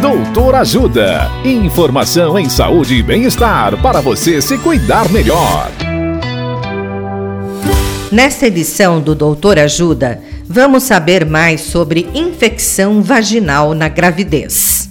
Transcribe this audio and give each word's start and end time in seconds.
Doutor 0.00 0.54
Ajuda. 0.56 1.30
Informação 1.42 2.38
em 2.38 2.50
saúde 2.50 2.96
e 2.96 3.02
bem-estar 3.02 3.80
para 3.80 4.00
você 4.02 4.42
se 4.42 4.58
cuidar 4.58 5.10
melhor. 5.10 5.70
Nesta 8.12 8.46
edição 8.46 9.00
do 9.00 9.14
Doutor 9.14 9.58
Ajuda, 9.58 10.20
vamos 10.46 10.82
saber 10.82 11.24
mais 11.24 11.62
sobre 11.62 12.06
infecção 12.14 13.02
vaginal 13.02 13.74
na 13.74 13.88
gravidez. 13.88 14.90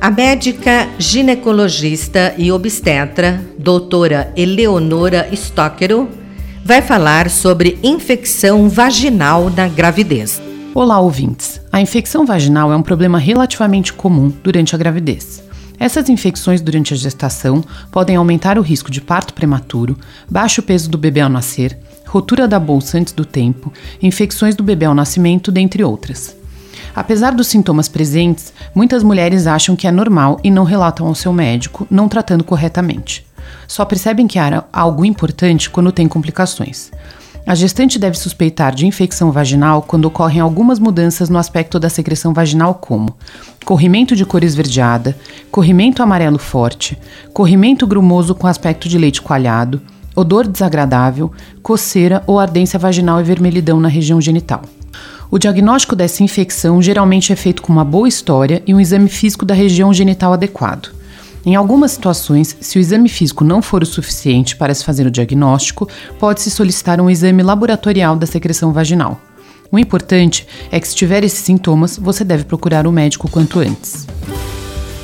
A 0.00 0.10
médica 0.10 0.88
ginecologista 0.98 2.34
e 2.38 2.50
obstetra, 2.50 3.42
doutora 3.58 4.32
Eleonora 4.34 5.28
Stockero, 5.32 6.08
vai 6.64 6.80
falar 6.80 7.28
sobre 7.28 7.78
infecção 7.82 8.68
vaginal 8.68 9.50
na 9.50 9.68
gravidez. 9.68 10.45
Olá, 10.78 11.00
ouvintes. 11.00 11.58
A 11.72 11.80
infecção 11.80 12.26
vaginal 12.26 12.70
é 12.70 12.76
um 12.76 12.82
problema 12.82 13.16
relativamente 13.16 13.94
comum 13.94 14.30
durante 14.44 14.74
a 14.74 14.78
gravidez. 14.78 15.42
Essas 15.78 16.10
infecções 16.10 16.60
durante 16.60 16.92
a 16.92 16.96
gestação 16.98 17.64
podem 17.90 18.16
aumentar 18.16 18.58
o 18.58 18.60
risco 18.60 18.90
de 18.90 19.00
parto 19.00 19.32
prematuro, 19.32 19.96
baixo 20.30 20.60
peso 20.60 20.90
do 20.90 20.98
bebê 20.98 21.20
ao 21.20 21.30
nascer, 21.30 21.78
rotura 22.06 22.46
da 22.46 22.60
bolsa 22.60 22.98
antes 22.98 23.14
do 23.14 23.24
tempo, 23.24 23.72
infecções 24.02 24.54
do 24.54 24.62
bebê 24.62 24.84
ao 24.84 24.94
nascimento, 24.94 25.50
dentre 25.50 25.82
outras. 25.82 26.36
Apesar 26.94 27.32
dos 27.32 27.46
sintomas 27.46 27.88
presentes, 27.88 28.52
muitas 28.74 29.02
mulheres 29.02 29.46
acham 29.46 29.74
que 29.74 29.86
é 29.86 29.90
normal 29.90 30.38
e 30.44 30.50
não 30.50 30.64
relatam 30.64 31.06
ao 31.06 31.14
seu 31.14 31.32
médico, 31.32 31.86
não 31.90 32.06
tratando 32.06 32.44
corretamente. 32.44 33.24
Só 33.66 33.82
percebem 33.86 34.26
que 34.26 34.38
há 34.38 34.62
algo 34.70 35.06
importante 35.06 35.70
quando 35.70 35.90
tem 35.90 36.06
complicações. 36.06 36.90
A 37.46 37.54
gestante 37.54 37.96
deve 37.96 38.18
suspeitar 38.18 38.74
de 38.74 38.88
infecção 38.88 39.30
vaginal 39.30 39.80
quando 39.80 40.06
ocorrem 40.06 40.40
algumas 40.40 40.80
mudanças 40.80 41.28
no 41.28 41.38
aspecto 41.38 41.78
da 41.78 41.88
secreção 41.88 42.34
vaginal, 42.34 42.74
como 42.74 43.16
corrimento 43.64 44.16
de 44.16 44.26
cor 44.26 44.42
esverdeada, 44.42 45.16
corrimento 45.48 46.02
amarelo 46.02 46.40
forte, 46.40 46.98
corrimento 47.32 47.86
grumoso 47.86 48.34
com 48.34 48.48
aspecto 48.48 48.88
de 48.88 48.98
leite 48.98 49.22
coalhado, 49.22 49.80
odor 50.16 50.44
desagradável, 50.48 51.30
coceira 51.62 52.20
ou 52.26 52.40
ardência 52.40 52.80
vaginal 52.80 53.20
e 53.20 53.24
vermelhidão 53.24 53.78
na 53.78 53.88
região 53.88 54.20
genital. 54.20 54.62
O 55.30 55.38
diagnóstico 55.38 55.94
dessa 55.94 56.24
infecção 56.24 56.82
geralmente 56.82 57.32
é 57.32 57.36
feito 57.36 57.62
com 57.62 57.72
uma 57.72 57.84
boa 57.84 58.08
história 58.08 58.60
e 58.66 58.74
um 58.74 58.80
exame 58.80 59.08
físico 59.08 59.46
da 59.46 59.54
região 59.54 59.94
genital 59.94 60.32
adequado. 60.32 60.95
Em 61.46 61.54
algumas 61.54 61.92
situações, 61.92 62.56
se 62.60 62.76
o 62.76 62.80
exame 62.80 63.08
físico 63.08 63.44
não 63.44 63.62
for 63.62 63.80
o 63.80 63.86
suficiente 63.86 64.56
para 64.56 64.74
se 64.74 64.84
fazer 64.84 65.06
o 65.06 65.10
diagnóstico, 65.12 65.88
pode-se 66.18 66.50
solicitar 66.50 67.00
um 67.00 67.08
exame 67.08 67.40
laboratorial 67.40 68.16
da 68.16 68.26
secreção 68.26 68.72
vaginal. 68.72 69.20
O 69.70 69.78
importante 69.78 70.44
é 70.72 70.80
que, 70.80 70.88
se 70.88 70.96
tiver 70.96 71.22
esses 71.22 71.38
sintomas, 71.38 71.96
você 71.96 72.24
deve 72.24 72.42
procurar 72.42 72.84
o 72.84 72.90
um 72.90 72.92
médico 72.92 73.30
quanto 73.30 73.60
antes. 73.60 74.08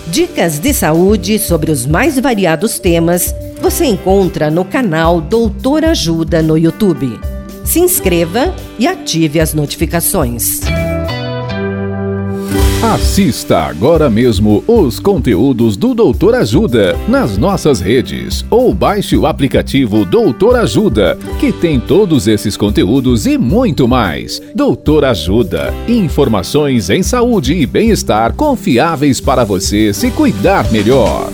Dicas 0.09 0.59
de 0.59 0.75
saúde 0.75 1.39
sobre 1.39 1.71
os 1.71 1.87
mais 1.87 2.19
variados 2.19 2.81
temas 2.81 3.33
você 3.61 3.85
encontra 3.85 4.51
no 4.51 4.65
canal 4.65 5.21
Doutor 5.21 5.85
Ajuda 5.85 6.43
no 6.43 6.59
YouTube. 6.59 7.21
Se 7.65 7.79
inscreva 7.79 8.53
e 8.81 8.89
ative 8.89 9.39
as 9.39 9.55
notificações. 9.55 10.61
Assista 12.83 13.59
agora 13.61 14.11
mesmo 14.11 14.65
os 14.67 14.99
conteúdos 14.99 15.77
do 15.77 15.95
Doutor 15.95 16.35
Ajuda 16.35 16.99
nas 17.09 17.39
nossas 17.39 17.81
redes 17.81 18.45
ou 18.51 18.75
baixe 18.75 19.17
o 19.17 19.27
aplicativo 19.27 20.05
Doutor 20.05 20.57
Ajuda, 20.57 21.17
que 21.39 21.53
tem 21.53 21.79
todos 21.79 22.27
esses 22.27 22.57
conteúdos 22.57 23.25
e 23.27 23.39
muito 23.39 23.87
mais. 23.87 24.43
Doutor 24.55 25.05
Ajuda, 25.05 25.73
informações 25.87 26.91
em 26.91 27.03
saúde 27.03 27.55
e 27.55 27.67
bem-estar 27.67 28.35
confiáveis 28.35 29.21
para 29.21 29.45
você 29.45 29.93
se 29.93 30.11
cuidar 30.11 30.71
melhor. 30.73 31.31